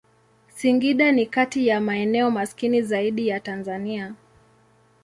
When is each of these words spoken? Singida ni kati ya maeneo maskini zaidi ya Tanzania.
Singida 0.55 1.11
ni 1.11 1.25
kati 1.25 1.67
ya 1.67 1.81
maeneo 1.81 2.31
maskini 2.31 2.81
zaidi 2.81 3.27
ya 3.27 3.39
Tanzania. 3.39 4.13